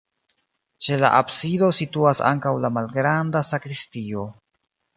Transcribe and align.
Ĉe 0.85 0.97
la 1.01 1.11
absido 1.17 1.69
situas 1.81 2.21
ankaŭ 2.31 2.55
la 2.65 2.73
malgranda 2.79 3.45
sakristio. 3.53 4.29